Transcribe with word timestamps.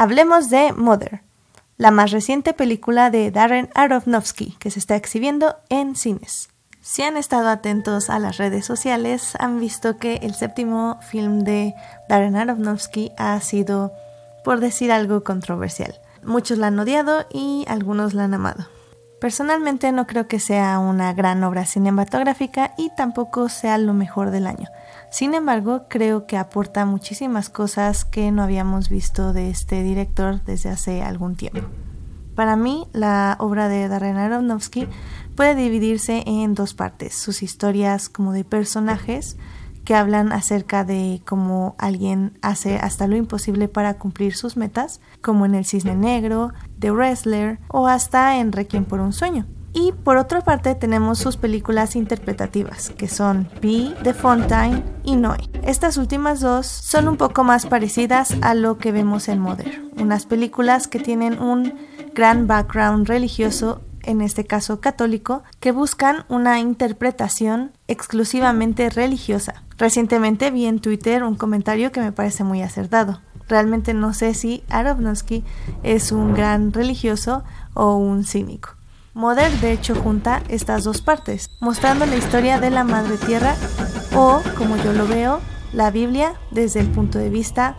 Hablemos 0.00 0.48
de 0.48 0.72
Mother, 0.74 1.22
la 1.76 1.90
más 1.90 2.12
reciente 2.12 2.54
película 2.54 3.10
de 3.10 3.32
Darren 3.32 3.68
Aronofsky 3.74 4.54
que 4.60 4.70
se 4.70 4.78
está 4.78 4.94
exhibiendo 4.94 5.56
en 5.70 5.96
cines. 5.96 6.50
Si 6.80 7.02
han 7.02 7.16
estado 7.16 7.48
atentos 7.48 8.08
a 8.08 8.20
las 8.20 8.36
redes 8.36 8.64
sociales, 8.64 9.32
han 9.40 9.58
visto 9.58 9.96
que 9.96 10.20
el 10.22 10.36
séptimo 10.36 11.00
film 11.10 11.40
de 11.40 11.74
Darren 12.08 12.36
Aronofsky 12.36 13.10
ha 13.18 13.40
sido, 13.40 13.92
por 14.44 14.60
decir 14.60 14.92
algo, 14.92 15.24
controversial. 15.24 16.00
Muchos 16.22 16.58
la 16.58 16.68
han 16.68 16.78
odiado 16.78 17.26
y 17.32 17.64
algunos 17.66 18.14
la 18.14 18.22
han 18.22 18.34
amado. 18.34 18.68
Personalmente 19.20 19.90
no 19.90 20.06
creo 20.06 20.28
que 20.28 20.38
sea 20.38 20.78
una 20.78 21.12
gran 21.12 21.42
obra 21.42 21.66
cinematográfica 21.66 22.74
y 22.78 22.90
tampoco 22.96 23.48
sea 23.48 23.76
lo 23.76 23.92
mejor 23.92 24.30
del 24.30 24.46
año. 24.46 24.68
Sin 25.10 25.34
embargo, 25.34 25.86
creo 25.88 26.26
que 26.26 26.36
aporta 26.36 26.84
muchísimas 26.84 27.48
cosas 27.48 28.04
que 28.04 28.30
no 28.30 28.42
habíamos 28.42 28.88
visto 28.88 29.32
de 29.32 29.50
este 29.50 29.82
director 29.82 30.44
desde 30.44 30.68
hace 30.68 31.02
algún 31.02 31.34
tiempo. 31.34 31.62
Para 32.36 32.54
mí, 32.54 32.86
la 32.92 33.36
obra 33.40 33.68
de 33.68 33.88
Darren 33.88 34.16
Aronofsky 34.16 34.86
puede 35.34 35.56
dividirse 35.56 36.22
en 36.24 36.54
dos 36.54 36.74
partes, 36.74 37.14
sus 37.16 37.42
historias 37.42 38.08
como 38.08 38.32
de 38.32 38.44
personajes 38.44 39.36
que 39.88 39.94
hablan 39.94 40.32
acerca 40.32 40.84
de 40.84 41.22
cómo 41.24 41.74
alguien 41.78 42.38
hace 42.42 42.76
hasta 42.76 43.06
lo 43.06 43.16
imposible 43.16 43.68
para 43.68 43.94
cumplir 43.94 44.34
sus 44.34 44.58
metas, 44.58 45.00
como 45.22 45.46
en 45.46 45.54
El 45.54 45.64
Cisne 45.64 45.96
Negro, 45.96 46.52
The 46.78 46.90
Wrestler 46.90 47.58
o 47.68 47.86
hasta 47.86 48.36
en 48.36 48.52
Requiem 48.52 48.84
por 48.84 49.00
un 49.00 49.14
Sueño. 49.14 49.46
Y 49.72 49.92
por 49.92 50.18
otra 50.18 50.42
parte 50.42 50.74
tenemos 50.74 51.18
sus 51.18 51.38
películas 51.38 51.96
interpretativas, 51.96 52.90
que 52.98 53.08
son 53.08 53.48
Pi, 53.62 53.94
The 54.02 54.12
Fontaine 54.12 54.84
y 55.04 55.16
Noé. 55.16 55.48
Estas 55.62 55.96
últimas 55.96 56.40
dos 56.40 56.66
son 56.66 57.08
un 57.08 57.16
poco 57.16 57.42
más 57.42 57.64
parecidas 57.64 58.34
a 58.42 58.52
lo 58.52 58.76
que 58.76 58.92
vemos 58.92 59.26
en 59.28 59.38
Mother, 59.38 59.90
unas 59.98 60.26
películas 60.26 60.86
que 60.86 61.00
tienen 61.00 61.40
un 61.40 61.72
gran 62.14 62.46
background 62.46 63.08
religioso 63.08 63.80
en 64.08 64.22
este 64.22 64.44
caso 64.44 64.80
católico, 64.80 65.42
que 65.60 65.70
buscan 65.70 66.24
una 66.28 66.58
interpretación 66.58 67.72
exclusivamente 67.86 68.88
religiosa. 68.88 69.62
Recientemente 69.76 70.50
vi 70.50 70.66
en 70.66 70.80
Twitter 70.80 71.22
un 71.22 71.36
comentario 71.36 71.92
que 71.92 72.00
me 72.00 72.10
parece 72.10 72.42
muy 72.42 72.62
acertado. 72.62 73.20
Realmente 73.48 73.94
no 73.94 74.14
sé 74.14 74.34
si 74.34 74.64
Aronofsky 74.70 75.44
es 75.82 76.10
un 76.10 76.34
gran 76.34 76.72
religioso 76.72 77.44
o 77.74 77.96
un 77.96 78.24
cínico. 78.24 78.70
Mother 79.12 79.52
de 79.60 79.72
hecho 79.72 79.94
junta 79.94 80.42
estas 80.48 80.84
dos 80.84 81.02
partes, 81.02 81.50
mostrando 81.60 82.06
la 82.06 82.16
historia 82.16 82.58
de 82.60 82.70
la 82.70 82.84
Madre 82.84 83.18
Tierra 83.18 83.56
o, 84.14 84.40
como 84.56 84.76
yo 84.76 84.92
lo 84.92 85.06
veo, 85.06 85.40
la 85.72 85.90
Biblia 85.90 86.34
desde 86.50 86.80
el 86.80 86.88
punto 86.88 87.18
de 87.18 87.28
vista 87.28 87.76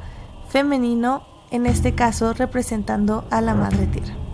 femenino, 0.49 1.23
en 1.49 1.65
este 1.65 1.95
caso 1.95 2.33
representando 2.33 3.25
a 3.31 3.41
la 3.41 3.55
Madre 3.55 3.87
Tierra. 3.87 4.28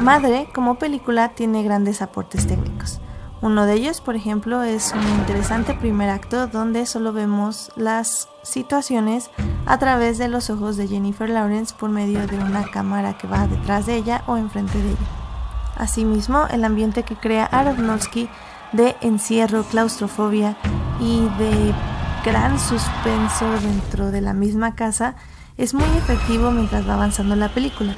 Madre, 0.00 0.48
como 0.54 0.78
película, 0.78 1.30
tiene 1.30 1.62
grandes 1.62 2.02
aportes 2.02 2.46
técnicos. 2.46 3.00
Uno 3.42 3.66
de 3.66 3.74
ellos, 3.74 4.00
por 4.00 4.16
ejemplo, 4.16 4.62
es 4.62 4.92
un 4.92 5.02
interesante 5.20 5.74
primer 5.74 6.10
acto 6.10 6.46
donde 6.46 6.86
solo 6.86 7.12
vemos 7.12 7.70
las 7.76 8.28
situaciones 8.42 9.30
a 9.66 9.78
través 9.78 10.18
de 10.18 10.28
los 10.28 10.48
ojos 10.48 10.76
de 10.76 10.88
Jennifer 10.88 11.28
Lawrence 11.28 11.74
por 11.78 11.90
medio 11.90 12.26
de 12.26 12.38
una 12.38 12.64
cámara 12.64 13.18
que 13.18 13.26
va 13.26 13.46
detrás 13.46 13.86
de 13.86 13.96
ella 13.96 14.22
o 14.26 14.36
enfrente 14.36 14.78
de 14.78 14.90
ella. 14.90 15.06
Asimismo, 15.76 16.46
el 16.50 16.64
ambiente 16.64 17.02
que 17.02 17.16
crea 17.16 17.44
Aronofsky 17.44 18.28
de 18.72 18.96
encierro, 19.00 19.64
claustrofobia 19.64 20.56
y 21.00 21.28
de 21.38 21.74
gran 22.24 22.58
suspenso 22.58 23.50
dentro 23.62 24.10
de 24.10 24.20
la 24.20 24.32
misma 24.32 24.74
casa 24.74 25.14
es 25.56 25.74
muy 25.74 25.88
efectivo 25.96 26.50
mientras 26.50 26.88
va 26.88 26.94
avanzando 26.94 27.36
la 27.36 27.48
película. 27.48 27.94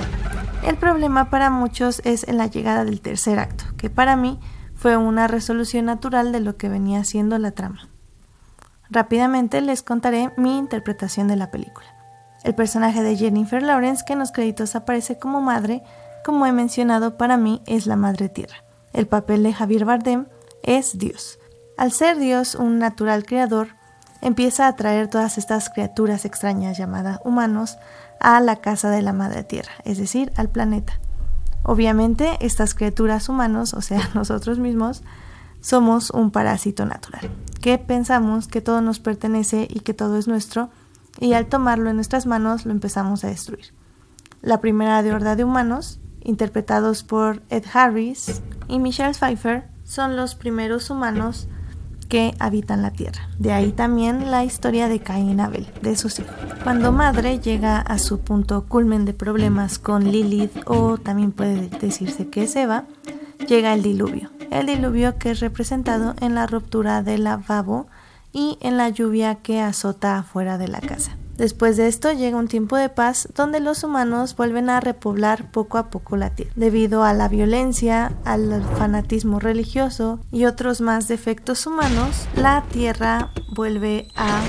El 0.65 0.77
problema 0.77 1.31
para 1.31 1.51
muchos 1.51 2.03
es 2.05 2.27
en 2.27 2.37
la 2.37 2.47
llegada 2.47 2.85
del 2.85 3.01
tercer 3.01 3.39
acto, 3.39 3.65
que 3.77 3.91
para 3.91 4.17
mí 4.17 4.41
fue 4.75 4.97
una 4.97 5.27
resolución 5.27 5.87
natural 5.87 6.33
de 6.33 6.41
lo 6.41 6.57
que 6.57 6.69
venía 6.69 7.05
siendo 7.05 7.39
la 7.39 7.53
trama. 7.53 7.89
Rápidamente 8.91 9.61
les 9.61 9.83
contaré 9.83 10.31
mi 10.37 10.59
interpretación 10.59 11.29
de 11.29 11.37
la 11.37 11.51
película. 11.51 11.87
El 12.45 12.55
personaje 12.55 13.03
de 13.03 13.17
Jennifer 13.17 13.63
Lawrence, 13.63 14.05
que 14.07 14.13
en 14.15 14.21
los 14.21 14.33
créditos 14.33 14.77
aparece 14.77 15.19
como 15.19 15.41
madre, 15.41 15.83
como 16.25 16.47
he 16.47 16.53
mencionado, 16.53 17.17
para 17.17 17.37
mí 17.37 17.63
es 17.67 17.87
la 17.87 17.97
Madre 17.97 18.29
Tierra. 18.29 18.65
El 18.93 19.07
papel 19.07 19.43
de 19.43 19.53
Javier 19.53 19.85
Bardem 19.85 20.27
es 20.63 20.99
Dios. 20.99 21.39
Al 21.77 21.93
ser 21.93 22.19
Dios 22.19 22.55
un 22.55 22.79
natural 22.79 23.25
creador, 23.25 23.69
empieza 24.21 24.67
a 24.67 24.69
atraer 24.69 25.09
todas 25.09 25.39
estas 25.39 25.71
criaturas 25.71 26.25
extrañas 26.25 26.79
llamadas 26.79 27.21
humanos 27.25 27.79
a 28.21 28.41
la 28.41 28.57
casa 28.57 28.91
de 28.91 29.03
la 29.03 29.13
Madre 29.13 29.45
Tierra, 29.45 29.73
es 29.85 29.99
decir, 29.99 30.33
al 30.37 30.49
planeta. 30.49 31.01
Obviamente, 31.63 32.39
estas 32.41 32.75
criaturas 32.75 33.29
humanos, 33.29 33.75
o 33.75 33.83
sea, 33.83 34.09
nosotros 34.15 34.59
mismos, 34.59 35.03
somos 35.61 36.11
un 36.11 36.31
parásito 36.31 36.87
natural, 36.87 37.31
que 37.61 37.79
pensamos 37.79 38.49
que 38.49 38.61
todo 38.61 38.81
nos 38.81 39.01
pertenece 39.01 39.67
y 39.69 39.81
que 39.81 39.95
todo 39.95 40.17
es 40.17 40.29
nuestro, 40.29 40.71
y 41.21 41.33
al 41.33 41.47
tomarlo 41.47 41.91
en 41.91 41.97
nuestras 41.97 42.27
manos 42.27 42.65
lo 42.65 42.73
empezamos 42.73 43.25
a 43.25 43.29
destruir. 43.29 43.73
La 44.41 44.61
primera 44.61 45.03
de 45.03 45.13
horda 45.13 45.35
de 45.35 45.45
humanos, 45.45 46.01
interpretados 46.23 47.03
por 47.03 47.43
Ed 47.49 47.65
Harris 47.73 48.41
y 48.69 48.79
Michelle 48.79 49.15
Pfeiffer, 49.15 49.69
son 49.83 50.17
los 50.17 50.37
primeros 50.37 50.91
humanos 50.91 51.49
que 52.09 52.35
habitan 52.39 52.83
la 52.83 52.91
tierra. 52.91 53.29
De 53.39 53.53
ahí 53.53 53.73
también 53.73 54.31
la 54.31 54.45
historia 54.45 54.89
de 54.89 55.01
Caín 55.01 55.41
Abel, 55.41 55.67
de 55.83 55.97
sus 55.97 56.19
hijos. 56.19 56.35
Cuando 56.65 56.91
Madre 56.91 57.39
llega 57.39 57.79
a 57.79 57.99
su 57.99 58.21
punto 58.21 58.65
culmen 58.67 59.05
de 59.05 59.13
problemas 59.13 59.79
con 59.79 60.11
Lilith, 60.11 60.57
o 60.67 60.99
también 60.99 61.33
puede 61.33 61.69
decirse 61.69 62.29
que 62.29 62.45
es 62.45 62.57
Eva, 62.57 62.85
llega 63.47 63.75
el 63.75 63.83
diluvio. 63.83 64.31
El 64.51 64.67
diluvio 64.67 65.19
que 65.19 65.31
es 65.33 65.41
representado 65.41 66.15
en 66.21 66.35
la 66.35 66.47
ruptura 66.47 67.03
del 67.03 67.25
lavabo 67.25 67.87
y 68.33 68.57
en 68.61 68.77
la 68.77 68.89
lluvia 68.89 69.37
que 69.37 69.61
azota 69.61 70.19
afuera 70.19 70.57
de 70.57 70.69
la 70.69 70.81
casa. 70.81 71.18
Después 71.39 71.77
de 71.77 71.87
esto 71.87 72.11
llega 72.11 72.37
un 72.37 72.49
tiempo 72.49 72.77
de 72.77 72.89
paz 72.89 73.29
donde 73.37 73.61
los 73.61 73.85
humanos 73.85 74.35
vuelven 74.35 74.69
a 74.69 74.81
repoblar 74.81 75.53
poco 75.53 75.79
a 75.79 75.89
poco 75.89 76.17
la 76.17 76.31
tierra. 76.31 76.53
Debido 76.57 77.05
a 77.05 77.15
la 77.15 77.29
violencia, 77.29 78.11
al 78.25 78.61
fanatismo 78.77 79.39
religioso 79.39 80.19
y 80.33 80.47
otros 80.47 80.81
más 80.81 81.07
defectos 81.07 81.65
humanos, 81.65 82.27
la 82.35 82.65
tierra 82.73 83.31
vuelve 83.55 84.09
a 84.17 84.41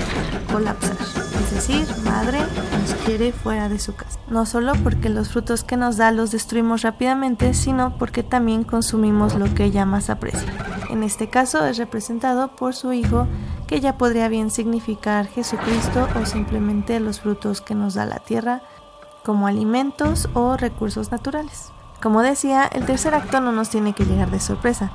colapsar. 0.52 0.96
Es 1.40 1.54
decir, 1.54 1.86
madre 2.02 2.40
nos 2.80 2.94
quiere 3.04 3.30
fuera 3.30 3.68
de 3.68 3.78
su 3.78 3.94
casa. 3.94 4.18
No 4.28 4.44
solo 4.44 4.72
porque 4.82 5.10
los 5.10 5.28
frutos 5.28 5.62
que 5.62 5.76
nos 5.76 5.96
da 5.96 6.10
los 6.10 6.32
destruimos 6.32 6.82
rápidamente, 6.82 7.54
sino 7.54 7.98
porque 7.98 8.24
también 8.24 8.64
consumimos 8.64 9.36
lo 9.36 9.54
que 9.54 9.64
ella 9.64 9.86
más 9.86 10.10
aprecia. 10.10 10.52
En 10.90 11.04
este 11.04 11.30
caso 11.30 11.64
es 11.64 11.76
representado 11.76 12.56
por 12.56 12.74
su 12.74 12.92
hijo 12.92 13.28
que 13.70 13.80
ya 13.80 13.96
podría 13.96 14.26
bien 14.26 14.50
significar 14.50 15.28
Jesucristo 15.28 16.08
o 16.20 16.26
simplemente 16.26 16.98
los 16.98 17.20
frutos 17.20 17.60
que 17.60 17.76
nos 17.76 17.94
da 17.94 18.04
la 18.04 18.18
tierra 18.18 18.62
como 19.24 19.46
alimentos 19.46 20.28
o 20.34 20.56
recursos 20.56 21.12
naturales. 21.12 21.70
Como 22.02 22.20
decía, 22.20 22.64
el 22.64 22.84
tercer 22.84 23.14
acto 23.14 23.38
no 23.40 23.52
nos 23.52 23.70
tiene 23.70 23.92
que 23.92 24.04
llegar 24.04 24.28
de 24.32 24.40
sorpresa, 24.40 24.90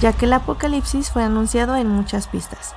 ya 0.00 0.12
que 0.12 0.26
el 0.26 0.32
apocalipsis 0.32 1.10
fue 1.10 1.24
anunciado 1.24 1.74
en 1.74 1.88
muchas 1.88 2.28
pistas, 2.28 2.76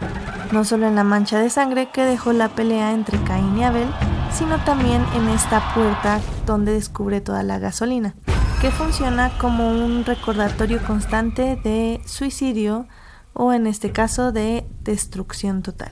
no 0.51 0.65
solo 0.65 0.87
en 0.87 0.95
la 0.95 1.03
mancha 1.03 1.37
de 1.37 1.51
sangre 1.51 1.91
que 1.91 2.01
dejó 2.03 2.33
la 2.33 2.49
pelea 2.49 2.91
entre 2.91 3.21
Caín 3.21 3.55
y 3.55 3.63
Abel, 3.63 3.93
sino 4.31 4.57
también 4.63 5.05
en 5.13 5.29
esta 5.29 5.75
puerta 5.75 6.19
donde 6.47 6.73
descubre 6.73 7.21
toda 7.21 7.43
la 7.43 7.59
gasolina, 7.59 8.15
que 8.59 8.71
funciona 8.71 9.37
como 9.37 9.69
un 9.69 10.03
recordatorio 10.03 10.81
constante 10.83 11.57
de 11.63 12.01
suicidio, 12.07 12.87
o 13.33 13.53
en 13.53 13.67
este 13.67 13.91
caso 13.91 14.31
de 14.31 14.65
destrucción 14.83 15.61
total. 15.61 15.91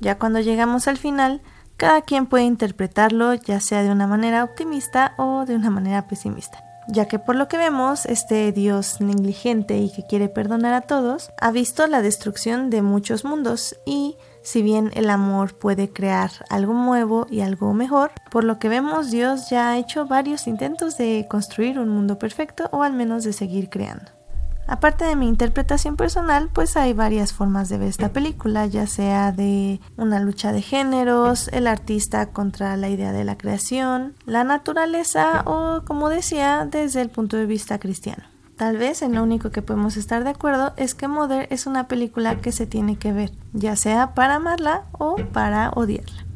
Ya 0.00 0.18
cuando 0.18 0.40
llegamos 0.40 0.88
al 0.88 0.96
final, 0.96 1.42
cada 1.76 2.02
quien 2.02 2.26
puede 2.26 2.44
interpretarlo 2.44 3.34
ya 3.34 3.60
sea 3.60 3.82
de 3.82 3.90
una 3.90 4.06
manera 4.06 4.44
optimista 4.44 5.14
o 5.16 5.44
de 5.44 5.54
una 5.54 5.70
manera 5.70 6.08
pesimista, 6.08 6.64
ya 6.88 7.06
que 7.06 7.20
por 7.20 7.36
lo 7.36 7.46
que 7.46 7.56
vemos, 7.56 8.04
este 8.06 8.50
Dios 8.50 9.00
negligente 9.00 9.78
y 9.78 9.92
que 9.92 10.04
quiere 10.04 10.28
perdonar 10.28 10.74
a 10.74 10.80
todos, 10.80 11.30
ha 11.40 11.52
visto 11.52 11.86
la 11.86 12.02
destrucción 12.02 12.68
de 12.70 12.82
muchos 12.82 13.24
mundos 13.24 13.76
y 13.86 14.16
si 14.42 14.62
bien 14.62 14.90
el 14.94 15.08
amor 15.08 15.56
puede 15.56 15.92
crear 15.92 16.30
algo 16.48 16.74
nuevo 16.74 17.26
y 17.30 17.42
algo 17.42 17.72
mejor, 17.74 18.10
por 18.30 18.42
lo 18.42 18.58
que 18.58 18.68
vemos 18.68 19.10
Dios 19.10 19.50
ya 19.50 19.70
ha 19.70 19.78
hecho 19.78 20.06
varios 20.06 20.48
intentos 20.48 20.96
de 20.96 21.26
construir 21.28 21.78
un 21.78 21.90
mundo 21.90 22.18
perfecto 22.18 22.68
o 22.72 22.82
al 22.82 22.92
menos 22.92 23.22
de 23.22 23.32
seguir 23.32 23.68
creando. 23.68 24.17
Aparte 24.68 25.06
de 25.06 25.16
mi 25.16 25.26
interpretación 25.26 25.96
personal, 25.96 26.50
pues 26.52 26.76
hay 26.76 26.92
varias 26.92 27.32
formas 27.32 27.70
de 27.70 27.78
ver 27.78 27.88
esta 27.88 28.10
película, 28.10 28.66
ya 28.66 28.86
sea 28.86 29.32
de 29.32 29.80
una 29.96 30.20
lucha 30.20 30.52
de 30.52 30.60
géneros, 30.60 31.48
el 31.48 31.66
artista 31.66 32.26
contra 32.26 32.76
la 32.76 32.90
idea 32.90 33.12
de 33.12 33.24
la 33.24 33.38
creación, 33.38 34.14
la 34.26 34.44
naturaleza 34.44 35.42
o, 35.46 35.82
como 35.86 36.10
decía, 36.10 36.68
desde 36.70 37.00
el 37.00 37.08
punto 37.08 37.38
de 37.38 37.46
vista 37.46 37.78
cristiano. 37.78 38.24
Tal 38.56 38.76
vez 38.76 39.00
en 39.00 39.14
lo 39.14 39.22
único 39.22 39.50
que 39.50 39.62
podemos 39.62 39.96
estar 39.96 40.22
de 40.22 40.30
acuerdo 40.30 40.74
es 40.76 40.94
que 40.94 41.08
Mother 41.08 41.46
es 41.50 41.66
una 41.66 41.88
película 41.88 42.40
que 42.40 42.52
se 42.52 42.66
tiene 42.66 42.98
que 42.98 43.12
ver, 43.12 43.32
ya 43.54 43.74
sea 43.74 44.14
para 44.14 44.34
amarla 44.34 44.82
o 44.92 45.16
para 45.32 45.70
odiarla. 45.70 46.27